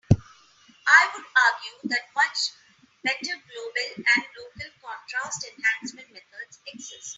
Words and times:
I 0.09 1.01
would 1.13 1.25
argue 1.45 1.75
that 1.91 2.09
much 2.17 2.39
better 3.03 3.37
global 3.37 3.91
and 3.97 4.25
local 4.33 4.71
contrast 4.81 5.45
enhancement 5.45 6.07
methods 6.11 6.57
exist. 6.65 7.09